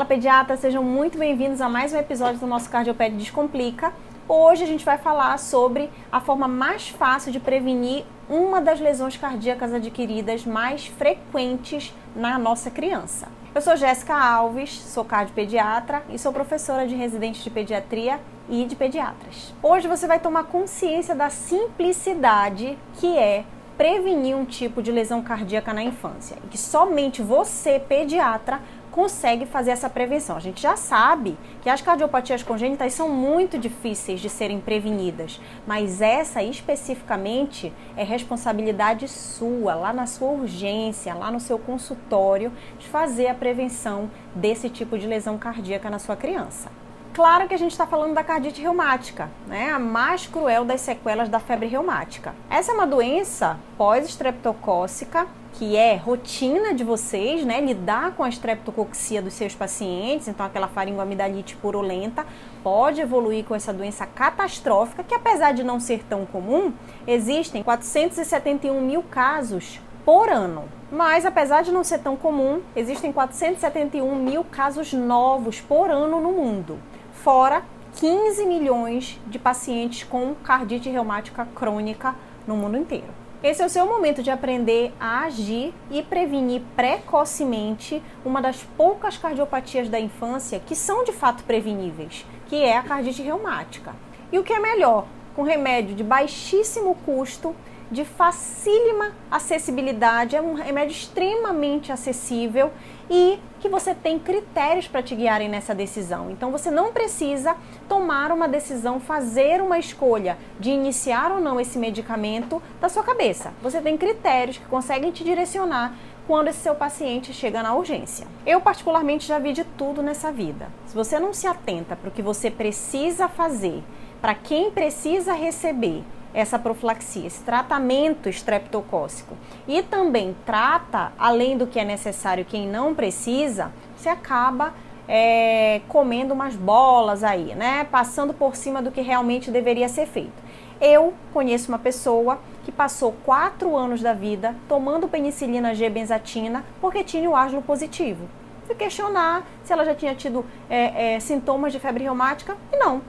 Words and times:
Fala 0.00 0.08
pediatra, 0.08 0.56
sejam 0.56 0.82
muito 0.82 1.18
bem-vindos 1.18 1.60
a 1.60 1.68
mais 1.68 1.92
um 1.92 1.98
episódio 1.98 2.40
do 2.40 2.46
nosso 2.46 2.70
Cardioped 2.70 3.14
Descomplica. 3.18 3.92
Hoje 4.26 4.64
a 4.64 4.66
gente 4.66 4.82
vai 4.82 4.96
falar 4.96 5.38
sobre 5.38 5.90
a 6.10 6.22
forma 6.22 6.48
mais 6.48 6.88
fácil 6.88 7.30
de 7.30 7.38
prevenir 7.38 8.06
uma 8.26 8.62
das 8.62 8.80
lesões 8.80 9.18
cardíacas 9.18 9.74
adquiridas 9.74 10.46
mais 10.46 10.86
frequentes 10.86 11.94
na 12.16 12.38
nossa 12.38 12.70
criança. 12.70 13.28
Eu 13.54 13.60
sou 13.60 13.76
Jéssica 13.76 14.14
Alves, 14.14 14.72
sou 14.72 15.04
cardiopediatra 15.04 16.02
e 16.08 16.18
sou 16.18 16.32
professora 16.32 16.86
de 16.86 16.94
residente 16.94 17.44
de 17.44 17.50
pediatria 17.50 18.18
e 18.48 18.64
de 18.64 18.74
pediatras. 18.74 19.52
Hoje 19.62 19.86
você 19.86 20.06
vai 20.06 20.18
tomar 20.18 20.44
consciência 20.44 21.14
da 21.14 21.28
simplicidade 21.28 22.78
que 22.94 23.18
é 23.18 23.44
prevenir 23.80 24.36
um 24.36 24.44
tipo 24.44 24.82
de 24.82 24.92
lesão 24.92 25.22
cardíaca 25.22 25.72
na 25.72 25.82
infância 25.82 26.36
e 26.44 26.48
que 26.48 26.58
somente 26.58 27.22
você, 27.22 27.80
pediatra, 27.80 28.60
consegue 29.00 29.46
fazer 29.46 29.70
essa 29.70 29.88
prevenção. 29.88 30.36
A 30.36 30.40
gente 30.40 30.60
já 30.60 30.76
sabe 30.76 31.34
que 31.62 31.70
as 31.70 31.80
cardiopatias 31.80 32.42
congênitas 32.42 32.92
são 32.92 33.08
muito 33.08 33.56
difíceis 33.56 34.20
de 34.20 34.28
serem 34.28 34.60
prevenidas, 34.60 35.40
mas 35.66 36.02
essa 36.02 36.42
especificamente 36.42 37.72
é 37.96 38.04
responsabilidade 38.04 39.08
sua, 39.08 39.74
lá 39.74 39.90
na 39.90 40.06
sua 40.06 40.28
urgência, 40.28 41.14
lá 41.14 41.30
no 41.30 41.40
seu 41.40 41.58
consultório, 41.58 42.52
de 42.78 42.86
fazer 42.88 43.28
a 43.28 43.34
prevenção 43.34 44.10
desse 44.34 44.68
tipo 44.68 44.98
de 44.98 45.06
lesão 45.06 45.38
cardíaca 45.38 45.88
na 45.88 45.98
sua 45.98 46.14
criança. 46.14 46.70
Claro 47.12 47.48
que 47.48 47.54
a 47.54 47.58
gente 47.58 47.72
está 47.72 47.88
falando 47.88 48.14
da 48.14 48.22
cardite 48.22 48.62
reumática, 48.62 49.28
né? 49.48 49.70
a 49.70 49.80
mais 49.80 50.28
cruel 50.28 50.64
das 50.64 50.80
sequelas 50.80 51.28
da 51.28 51.40
febre 51.40 51.66
reumática. 51.66 52.32
Essa 52.48 52.70
é 52.70 52.74
uma 52.74 52.86
doença 52.86 53.58
pós-estreptocócica 53.76 55.26
que 55.54 55.76
é 55.76 55.96
rotina 55.96 56.72
de 56.72 56.84
vocês, 56.84 57.44
né, 57.44 57.60
lidar 57.60 58.12
com 58.12 58.22
a 58.22 58.28
estreptococcia 58.28 59.20
dos 59.20 59.34
seus 59.34 59.52
pacientes, 59.52 60.28
então 60.28 60.46
aquela 60.46 60.68
faringoamidalite 60.68 61.56
purulenta 61.56 62.24
pode 62.62 63.00
evoluir 63.00 63.44
com 63.44 63.56
essa 63.56 63.72
doença 63.72 64.06
catastrófica, 64.06 65.02
que 65.02 65.12
apesar 65.12 65.52
de 65.52 65.64
não 65.64 65.80
ser 65.80 66.04
tão 66.04 66.24
comum, 66.24 66.72
existem 67.04 67.64
471 67.64 68.80
mil 68.80 69.02
casos 69.02 69.80
por 70.04 70.28
ano. 70.28 70.64
Mas 70.90 71.26
apesar 71.26 71.62
de 71.62 71.72
não 71.72 71.82
ser 71.82 71.98
tão 71.98 72.16
comum, 72.16 72.62
existem 72.76 73.12
471 73.12 74.14
mil 74.14 74.44
casos 74.44 74.92
novos 74.92 75.60
por 75.60 75.90
ano 75.90 76.20
no 76.20 76.30
mundo 76.30 76.78
fora 77.22 77.62
15 77.96 78.46
milhões 78.46 79.20
de 79.26 79.38
pacientes 79.38 80.04
com 80.04 80.34
cardite 80.34 80.88
reumática 80.88 81.46
crônica 81.54 82.14
no 82.46 82.56
mundo 82.56 82.78
inteiro. 82.78 83.08
Esse 83.42 83.62
é 83.62 83.66
o 83.66 83.70
seu 83.70 83.86
momento 83.86 84.22
de 84.22 84.30
aprender 84.30 84.92
a 84.98 85.24
agir 85.24 85.74
e 85.90 86.02
prevenir 86.02 86.62
precocemente 86.74 88.02
uma 88.24 88.40
das 88.40 88.62
poucas 88.62 89.18
cardiopatias 89.18 89.88
da 89.88 90.00
infância 90.00 90.60
que 90.60 90.74
são 90.74 91.04
de 91.04 91.12
fato 91.12 91.44
preveníveis, 91.44 92.24
que 92.48 92.56
é 92.56 92.76
a 92.76 92.82
cardite 92.82 93.22
reumática. 93.22 93.94
E 94.32 94.38
o 94.38 94.44
que 94.44 94.52
é 94.52 94.60
melhor, 94.60 95.06
com 95.34 95.42
remédio 95.42 95.94
de 95.94 96.04
baixíssimo 96.04 96.94
custo, 97.04 97.54
de 97.90 98.04
facílima 98.04 99.12
acessibilidade, 99.30 100.36
é 100.36 100.40
um 100.40 100.54
remédio 100.54 100.92
extremamente 100.92 101.90
acessível 101.90 102.70
e 103.10 103.38
que 103.58 103.68
você 103.68 103.94
tem 103.94 104.18
critérios 104.18 104.86
para 104.86 105.02
te 105.02 105.14
guiarem 105.14 105.48
nessa 105.48 105.74
decisão. 105.74 106.30
Então 106.30 106.52
você 106.52 106.70
não 106.70 106.92
precisa 106.92 107.56
tomar 107.88 108.30
uma 108.30 108.46
decisão, 108.46 109.00
fazer 109.00 109.60
uma 109.60 109.78
escolha 109.78 110.38
de 110.58 110.70
iniciar 110.70 111.32
ou 111.32 111.40
não 111.40 111.60
esse 111.60 111.78
medicamento 111.78 112.62
da 112.80 112.88
sua 112.88 113.02
cabeça. 113.02 113.52
Você 113.60 113.80
tem 113.80 113.98
critérios 113.98 114.58
que 114.58 114.66
conseguem 114.66 115.10
te 115.10 115.24
direcionar 115.24 115.94
quando 116.26 116.48
esse 116.48 116.60
seu 116.60 116.76
paciente 116.76 117.32
chega 117.32 117.60
na 117.60 117.74
urgência. 117.74 118.26
Eu, 118.46 118.60
particularmente, 118.60 119.26
já 119.26 119.40
vi 119.40 119.52
de 119.52 119.64
tudo 119.64 120.00
nessa 120.00 120.30
vida. 120.30 120.68
Se 120.86 120.94
você 120.94 121.18
não 121.18 121.34
se 121.34 121.46
atenta 121.48 121.96
para 121.96 122.08
o 122.08 122.12
que 122.12 122.22
você 122.22 122.50
precisa 122.50 123.28
fazer, 123.28 123.82
para 124.20 124.34
quem 124.34 124.70
precisa 124.70 125.32
receber 125.32 126.04
essa 126.32 126.58
profilaxia, 126.58 127.26
esse 127.26 127.42
tratamento 127.42 128.28
estreptocócico 128.28 129.36
e 129.66 129.82
também 129.82 130.36
trata, 130.46 131.12
além 131.18 131.56
do 131.56 131.66
que 131.66 131.78
é 131.78 131.84
necessário, 131.84 132.44
quem 132.44 132.68
não 132.68 132.94
precisa, 132.94 133.72
você 133.96 134.08
acaba 134.08 134.72
é, 135.08 135.80
comendo 135.88 136.32
umas 136.32 136.54
bolas 136.54 137.24
aí, 137.24 137.54
né? 137.56 137.84
Passando 137.90 138.32
por 138.32 138.54
cima 138.54 138.80
do 138.80 138.92
que 138.92 139.00
realmente 139.00 139.50
deveria 139.50 139.88
ser 139.88 140.06
feito. 140.06 140.40
Eu 140.80 141.12
conheço 141.32 141.68
uma 141.68 141.78
pessoa 141.78 142.38
que 142.64 142.72
passou 142.72 143.14
quatro 143.24 143.76
anos 143.76 144.00
da 144.00 144.14
vida 144.14 144.54
tomando 144.68 145.08
penicilina 145.08 145.74
G-benzatina 145.74 146.64
porque 146.80 147.02
tinha 147.02 147.28
o 147.28 147.34
ágio 147.34 147.60
positivo. 147.60 148.28
Fui 148.66 148.74
questionar 148.76 149.44
se 149.64 149.72
ela 149.72 149.84
já 149.84 149.94
tinha 149.94 150.14
tido 150.14 150.44
é, 150.70 151.14
é, 151.14 151.20
sintomas 151.20 151.72
de 151.72 151.80
febre 151.80 152.04
reumática 152.04 152.56
e 152.72 152.76
não, 152.76 153.02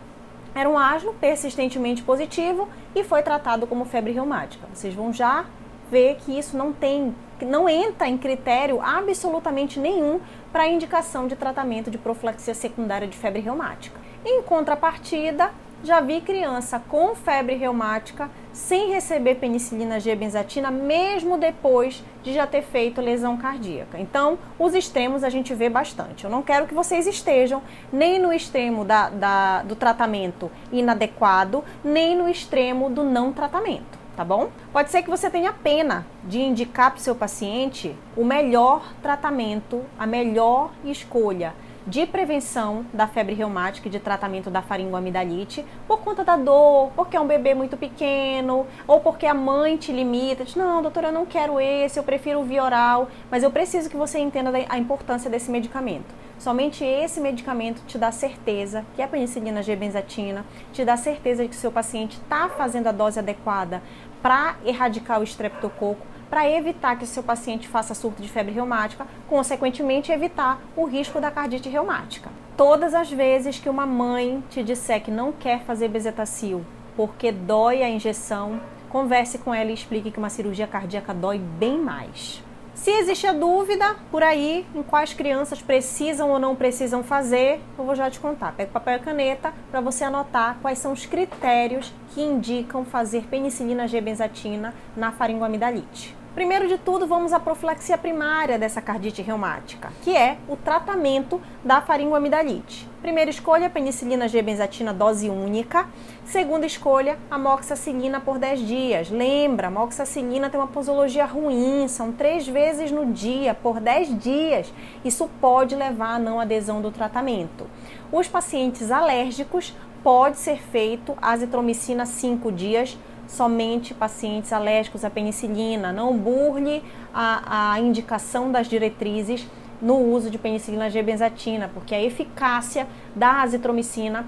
era 0.54 0.70
um 0.70 0.78
asno 0.78 1.14
persistentemente 1.14 2.04
positivo 2.04 2.68
e 2.96 3.04
foi 3.04 3.22
tratado 3.22 3.66
como 3.66 3.86
febre 3.86 4.12
reumática. 4.12 4.68
Vocês 4.74 4.94
vão 4.94 5.14
já 5.14 5.46
ver 5.90 6.16
que 6.16 6.38
isso 6.38 6.58
não 6.58 6.72
tem, 6.72 7.14
não 7.42 7.68
entra 7.68 8.08
em 8.08 8.18
critério 8.18 8.82
absolutamente 8.82 9.80
nenhum 9.80 10.20
para 10.52 10.68
indicação 10.68 11.28
de 11.28 11.36
tratamento 11.36 11.92
de 11.92 11.98
profilaxia 11.98 12.54
secundária 12.54 13.08
de 13.08 13.18
febre 13.18 13.42
reumática. 13.42 14.00
Em 14.26 14.42
contrapartida, 14.44 15.52
já 15.84 16.00
vi 16.00 16.22
criança 16.22 16.82
com 16.88 17.16
febre 17.16 17.56
reumática 17.56 18.30
sem 18.54 18.92
receber 18.92 19.36
penicilina 19.36 20.00
G-benzatina, 20.00 20.70
mesmo 20.70 21.38
depois 21.38 22.04
de 22.22 22.34
já 22.34 22.46
ter 22.46 22.62
feito 22.62 23.02
lesão 23.02 23.38
cardíaca. 23.38 23.98
Então, 23.98 24.38
os 24.60 24.76
extremos 24.76 25.24
a 25.24 25.30
gente 25.30 25.54
vê 25.54 25.70
bastante. 25.70 26.26
Eu 26.26 26.30
não 26.30 26.42
quero 26.42 26.68
que 26.68 26.74
vocês 26.74 27.08
estejam 27.08 27.62
nem 27.92 28.20
no 28.20 28.32
extremo 28.32 28.86
da, 28.86 29.10
da, 29.10 29.64
do 29.64 29.76
tratamento 29.76 30.52
inadequado, 30.72 31.64
nem 31.84 32.16
no 32.16 32.30
extremo 32.30 32.90
do 32.90 33.04
não 33.04 33.32
tratamento, 33.32 33.98
tá 34.16 34.24
bom? 34.24 34.50
Pode 34.72 34.92
ser 34.92 35.02
que 35.02 35.10
você 35.10 35.30
tenha 35.30 35.54
pena 35.54 36.06
de 36.24 36.40
indicar 36.40 36.92
para 36.92 37.00
o 37.00 37.02
seu 37.02 37.16
paciente 37.16 37.96
o 38.16 38.24
melhor 38.24 38.94
tratamento, 39.02 39.82
a 39.98 40.06
melhor 40.06 40.72
escolha 40.84 41.54
de 41.86 42.06
prevenção 42.06 42.86
da 42.94 43.08
febre 43.08 43.34
reumática 43.34 43.88
e 43.88 43.92
de 43.92 44.00
tratamento 44.00 44.50
da 44.50 44.62
faringoamidalite 44.62 45.66
por 45.88 46.00
conta 46.02 46.24
da 46.24 46.38
dor, 46.38 46.92
porque 46.96 47.18
é 47.18 47.20
um 47.20 47.28
bebê 47.28 47.54
muito 47.54 47.76
pequeno, 47.76 48.68
ou 48.88 49.00
porque 49.00 49.26
a 49.26 49.34
mãe 49.34 49.78
te 49.78 49.92
limita, 49.92 50.44
diz, 50.44 50.56
não, 50.56 50.82
doutora, 50.82 51.08
eu 51.08 51.12
não 51.12 51.26
quero 51.26 51.60
esse, 51.60 51.98
eu 51.98 52.04
prefiro 52.04 52.40
o 52.40 52.44
via 52.44 52.64
oral, 52.64 53.10
mas 53.30 53.44
eu 53.44 53.52
preciso 53.52 53.90
que 53.90 53.98
você 53.98 54.20
entenda 54.20 54.52
a 54.70 54.78
importância 54.78 55.30
desse 55.30 55.50
medicamento. 55.50 56.14
Somente 56.38 56.84
esse 56.84 57.20
medicamento 57.20 57.84
te 57.86 57.98
dá 57.98 58.12
certeza 58.12 58.84
que 58.96 59.02
é 59.02 59.06
a 59.06 59.08
penicilina 59.08 59.62
G-benzatina, 59.62 60.44
te 60.74 60.84
dá 60.84 60.98
certeza 60.98 61.44
de 61.44 61.50
que 61.50 61.56
seu 61.56 61.72
paciente 61.72 62.18
está 62.18 62.50
fazendo 62.50 62.88
a 62.88 62.92
dose 62.92 63.20
adequada 63.20 63.82
para 64.22 64.56
erradicar 64.66 65.20
o 65.20 65.24
estreptococo 65.24 66.12
para 66.32 66.50
evitar 66.50 66.98
que 66.98 67.04
o 67.04 67.08
seu 67.08 67.22
paciente 67.22 67.68
faça 67.68 67.94
surto 67.94 68.22
de 68.22 68.30
febre 68.30 68.54
reumática, 68.54 69.06
consequentemente 69.30 70.14
evitar 70.14 70.62
o 70.78 70.86
risco 70.86 71.20
da 71.20 71.30
cardite 71.30 71.68
reumática. 71.68 72.30
Todas 72.56 72.94
as 72.94 73.12
vezes 73.12 73.60
que 73.60 73.70
uma 73.70 73.86
mãe 73.86 74.42
te 74.50 74.64
disser 74.64 75.04
que 75.04 75.12
não 75.12 75.34
quer 75.34 75.62
fazer 75.64 75.90
bezetacil 75.90 76.66
porque 76.96 77.32
dói 77.32 77.84
a 77.84 77.90
injeção, 77.90 78.62
converse 78.90 79.38
com 79.40 79.54
ela 79.54 79.72
e 79.72 79.74
explique 79.74 80.12
que 80.12 80.20
uma 80.20 80.30
cirurgia 80.30 80.68
cardíaca 80.68 81.14
dói 81.14 81.38
bem 81.38 81.78
mais. 81.78 82.42
Se 82.74 82.90
existe 82.90 83.28
a 83.28 83.34
dúvida 83.34 83.96
por 84.10 84.24
aí 84.24 84.66
em 84.74 84.82
quais 84.82 85.14
crianças 85.14 85.62
precisam 85.62 86.32
ou 86.32 86.40
não 86.40 86.56
precisam 86.56 87.04
fazer, 87.04 87.60
eu 87.78 87.86
vou 87.86 87.94
já 87.94 88.10
te 88.10 88.20
contar. 88.20 88.54
Pega 88.54 88.72
papel 88.72 88.96
e 88.96 89.00
caneta 89.00 89.54
para 89.70 89.82
você 89.82 90.04
anotar 90.04 90.58
quais 90.62 90.80
são 90.80 90.92
os 90.94 91.06
critérios 91.06 91.94
que 92.10 92.22
indicam 92.22 92.84
fazer 92.84 93.26
penicilina 93.26 93.88
G-benzatina 93.88 94.74
na 94.96 95.12
faringoamidalite. 95.12 96.21
Primeiro 96.34 96.66
de 96.66 96.78
tudo, 96.78 97.06
vamos 97.06 97.34
à 97.34 97.42
profilaxia 97.42 97.98
primária 97.98 98.58
dessa 98.58 98.82
cardite 98.82 99.22
reumática, 99.22 99.92
que 100.02 100.16
é 100.16 100.38
o 100.48 100.56
tratamento 100.56 101.42
da 101.62 101.82
faringoamidalite. 101.82 102.90
Primeira 103.02 103.30
escolha, 103.30 103.70
penicilina 103.70 104.30
G-benzatina 104.30 104.94
dose 104.94 105.30
única. 105.30 105.90
Segunda 106.24 106.66
escolha, 106.66 107.20
amoxicilina 107.30 108.22
por 108.22 108.40
10 108.40 108.66
dias. 108.66 109.10
Lembra, 109.10 109.68
amoxicilina 109.68 110.50
tem 110.50 110.58
uma 110.58 110.68
posologia 110.68 111.26
ruim, 111.26 111.86
são 111.90 112.14
três 112.14 112.48
vezes 112.48 112.94
no 112.94 113.08
dia, 113.08 113.54
por 113.54 113.82
10 113.82 114.18
dias. 114.18 114.74
Isso 115.04 115.30
pode 115.42 115.76
levar 115.76 116.16
à 116.16 116.20
não 116.20 116.40
adesão 116.40 116.82
do 116.82 116.92
tratamento. 116.92 117.68
Os 118.10 118.30
pacientes 118.30 118.90
alérgicos 118.90 119.76
pode 120.02 120.38
ser 120.38 120.62
feito 120.62 121.14
azitromicina 121.22 122.06
5 122.06 122.52
dias 122.54 122.98
somente 123.32 123.94
pacientes 123.94 124.52
alérgicos 124.52 125.06
à 125.06 125.10
penicilina. 125.10 125.92
Não 125.92 126.16
burle 126.18 126.84
a, 127.14 127.74
a 127.74 127.80
indicação 127.80 128.52
das 128.52 128.68
diretrizes 128.68 129.48
no 129.82 129.98
uso 129.98 130.30
de 130.30 130.38
penicilina 130.38 130.90
G-benzatina, 130.90 131.70
porque 131.74 131.96
a 131.96 132.02
eficácia 132.02 132.88
da 133.16 133.42
azitromicina 133.42 134.28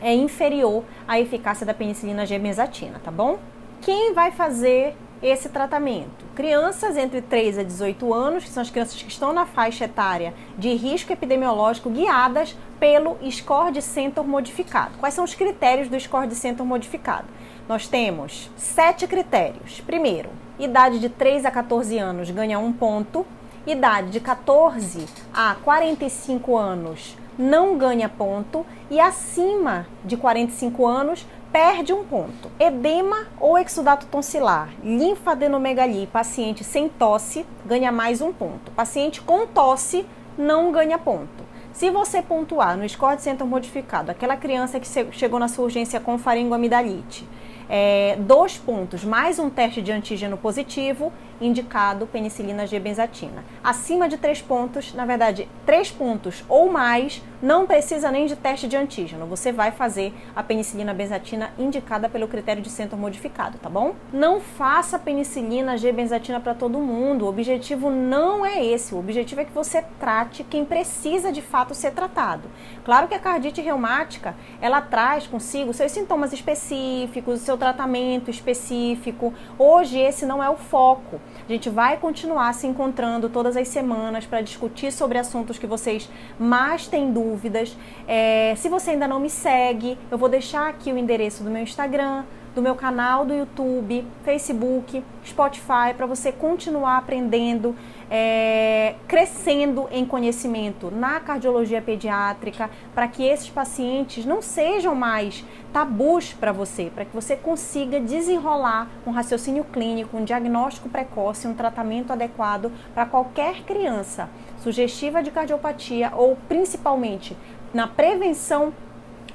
é 0.00 0.14
inferior 0.14 0.84
à 1.08 1.18
eficácia 1.18 1.66
da 1.66 1.74
penicilina 1.74 2.26
G-benzatina, 2.26 3.00
tá 3.02 3.10
bom? 3.10 3.38
Quem 3.80 4.12
vai 4.12 4.30
fazer 4.30 4.94
esse 5.22 5.48
tratamento. 5.48 6.24
Crianças 6.34 6.98
entre 6.98 7.22
3 7.22 7.58
a 7.58 7.62
18 7.62 8.12
anos, 8.12 8.44
que 8.44 8.50
são 8.50 8.60
as 8.62 8.68
crianças 8.68 9.00
que 9.00 9.08
estão 9.08 9.32
na 9.32 9.46
faixa 9.46 9.86
etária 9.86 10.34
de 10.58 10.74
risco 10.74 11.12
epidemiológico, 11.12 11.88
guiadas 11.88 12.54
pelo 12.78 13.16
Score 13.30 13.72
de 13.72 13.80
Center 13.80 14.22
modificado. 14.22 14.98
Quais 14.98 15.14
são 15.14 15.24
os 15.24 15.34
critérios 15.34 15.88
do 15.88 15.98
Score 15.98 16.26
de 16.26 16.34
Center 16.34 16.64
modificado? 16.66 17.26
Nós 17.68 17.88
temos 17.88 18.50
sete 18.56 19.06
critérios. 19.06 19.80
Primeiro, 19.80 20.28
idade 20.58 20.98
de 20.98 21.08
3 21.08 21.46
a 21.46 21.50
14 21.50 21.98
anos 21.98 22.30
ganha 22.30 22.58
um 22.58 22.72
ponto, 22.72 23.26
idade 23.66 24.10
de 24.10 24.20
14 24.20 25.06
a 25.32 25.56
45 25.64 26.56
anos 26.56 27.16
não 27.38 27.76
ganha 27.76 28.08
ponto 28.08 28.64
e 28.90 29.00
acima 29.00 29.86
de 30.04 30.16
45 30.16 30.86
anos 30.86 31.26
perde 31.50 31.92
um 31.92 32.04
ponto. 32.04 32.50
Edema 32.60 33.26
ou 33.40 33.58
exudato 33.58 34.06
tonsilar, 34.06 34.70
linfadenomegalia, 34.82 36.06
paciente 36.06 36.62
sem 36.62 36.88
tosse 36.88 37.46
ganha 37.64 37.90
mais 37.90 38.20
um 38.20 38.32
ponto. 38.32 38.70
Paciente 38.72 39.20
com 39.20 39.46
tosse 39.46 40.06
não 40.36 40.70
ganha 40.70 40.98
ponto. 40.98 41.44
Se 41.72 41.90
você 41.90 42.22
pontuar 42.22 42.76
no 42.76 42.88
score 42.88 43.16
de 43.16 43.22
centro 43.22 43.46
modificado, 43.46 44.10
aquela 44.10 44.36
criança 44.36 44.78
que 44.78 44.86
chegou 45.12 45.40
na 45.40 45.48
sua 45.48 45.64
urgência 45.64 45.98
com 45.98 46.16
faringoamidalite, 46.16 47.26
é, 47.68 48.16
dois 48.20 48.56
pontos 48.56 49.04
mais 49.04 49.38
um 49.38 49.48
teste 49.48 49.80
de 49.80 49.92
antígeno 49.92 50.36
positivo, 50.36 51.12
indicado 51.40 52.06
penicilina 52.06 52.66
G-benzatina. 52.66 53.44
Acima 53.62 54.08
de 54.08 54.16
três 54.16 54.40
pontos, 54.40 54.94
na 54.94 55.04
verdade, 55.04 55.48
três 55.66 55.90
pontos 55.90 56.44
ou 56.48 56.70
mais, 56.70 57.22
não 57.44 57.66
precisa 57.66 58.10
nem 58.10 58.24
de 58.24 58.34
teste 58.34 58.66
de 58.66 58.74
antígeno. 58.74 59.26
Você 59.26 59.52
vai 59.52 59.70
fazer 59.70 60.14
a 60.34 60.42
penicilina 60.42 60.94
benzatina 60.94 61.50
indicada 61.58 62.08
pelo 62.08 62.26
critério 62.26 62.62
de 62.62 62.70
centro 62.70 62.96
modificado, 62.96 63.58
tá 63.58 63.68
bom? 63.68 63.94
Não 64.10 64.40
faça 64.40 64.98
penicilina 64.98 65.76
G-benzatina 65.76 66.40
para 66.40 66.54
todo 66.54 66.78
mundo. 66.78 67.26
O 67.26 67.28
objetivo 67.28 67.90
não 67.90 68.46
é 68.46 68.64
esse. 68.64 68.94
O 68.94 68.98
objetivo 68.98 69.42
é 69.42 69.44
que 69.44 69.52
você 69.52 69.84
trate 70.00 70.42
quem 70.42 70.64
precisa 70.64 71.30
de 71.30 71.42
fato 71.42 71.74
ser 71.74 71.90
tratado. 71.90 72.48
Claro 72.82 73.08
que 73.08 73.14
a 73.14 73.18
cardite 73.18 73.60
reumática, 73.60 74.34
ela 74.58 74.80
traz 74.80 75.26
consigo 75.26 75.74
seus 75.74 75.92
sintomas 75.92 76.32
específicos, 76.32 77.40
seu 77.40 77.58
tratamento 77.58 78.30
específico. 78.30 79.34
Hoje 79.58 79.98
esse 79.98 80.24
não 80.24 80.42
é 80.42 80.48
o 80.48 80.56
foco. 80.56 81.20
A 81.46 81.52
gente 81.52 81.68
vai 81.68 81.98
continuar 81.98 82.54
se 82.54 82.66
encontrando 82.66 83.28
todas 83.28 83.54
as 83.54 83.68
semanas 83.68 84.24
para 84.24 84.40
discutir 84.40 84.90
sobre 84.90 85.18
assuntos 85.18 85.58
que 85.58 85.66
vocês 85.66 86.08
mais 86.38 86.86
têm 86.86 87.12
dúvidas. 87.34 87.76
É, 88.06 88.54
se 88.56 88.68
você 88.68 88.92
ainda 88.92 89.08
não 89.08 89.18
me 89.18 89.30
segue, 89.30 89.98
eu 90.10 90.16
vou 90.16 90.28
deixar 90.28 90.68
aqui 90.68 90.92
o 90.92 90.98
endereço 90.98 91.42
do 91.42 91.50
meu 91.50 91.62
Instagram, 91.62 92.24
do 92.54 92.62
meu 92.62 92.76
canal 92.76 93.24
do 93.24 93.34
YouTube, 93.34 94.06
Facebook, 94.22 95.02
Spotify, 95.26 95.92
para 95.96 96.06
você 96.06 96.30
continuar 96.30 96.98
aprendendo, 96.98 97.74
é, 98.08 98.94
crescendo 99.08 99.88
em 99.90 100.06
conhecimento 100.06 100.88
na 100.88 101.18
cardiologia 101.18 101.82
pediátrica, 101.82 102.70
para 102.94 103.08
que 103.08 103.24
esses 103.24 103.50
pacientes 103.50 104.24
não 104.24 104.40
sejam 104.40 104.94
mais 104.94 105.44
tabus 105.72 106.32
para 106.32 106.52
você, 106.52 106.92
para 106.94 107.04
que 107.04 107.12
você 107.12 107.34
consiga 107.34 107.98
desenrolar 107.98 108.88
um 109.04 109.10
raciocínio 109.10 109.64
clínico, 109.64 110.16
um 110.16 110.22
diagnóstico 110.22 110.88
precoce, 110.88 111.48
um 111.48 111.54
tratamento 111.54 112.12
adequado 112.12 112.70
para 112.94 113.04
qualquer 113.04 113.62
criança 113.64 114.30
sugestiva 114.64 115.22
de 115.22 115.30
cardiopatia 115.30 116.10
ou 116.16 116.36
principalmente 116.48 117.36
na 117.72 117.86
prevenção 117.86 118.72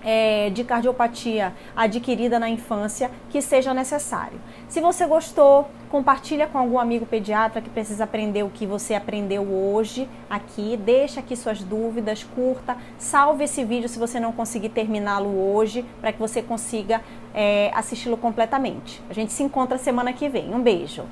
é, 0.04 0.50
de 0.50 0.64
cardiopatia 0.64 1.54
adquirida 1.76 2.40
na 2.40 2.50
infância 2.50 3.12
que 3.30 3.42
seja 3.42 3.74
necessário. 3.74 4.40
Se 4.68 4.82
você 4.82 5.06
gostou, 5.06 5.70
compartilha 5.92 6.48
com 6.48 6.58
algum 6.58 6.80
amigo 6.80 7.06
pediatra 7.06 7.62
que 7.62 7.70
precisa 7.70 8.06
aprender 8.06 8.44
o 8.44 8.50
que 8.50 8.66
você 8.66 8.96
aprendeu 8.96 9.44
hoje 9.44 10.10
aqui. 10.28 10.76
Deixa 10.78 11.20
aqui 11.20 11.36
suas 11.36 11.62
dúvidas, 11.62 12.24
curta, 12.24 12.76
salve 12.98 13.44
esse 13.44 13.64
vídeo 13.64 13.88
se 13.88 14.00
você 14.00 14.20
não 14.20 14.32
conseguir 14.32 14.70
terminá-lo 14.70 15.54
hoje, 15.54 15.86
para 16.02 16.12
que 16.12 16.20
você 16.20 16.42
consiga 16.42 17.04
é, 17.36 17.70
assisti-lo 17.76 18.18
completamente. 18.18 19.02
A 19.10 19.14
gente 19.14 19.32
se 19.32 19.44
encontra 19.44 19.78
semana 19.78 20.12
que 20.12 20.28
vem. 20.28 20.52
Um 20.54 20.62
beijo! 20.62 21.04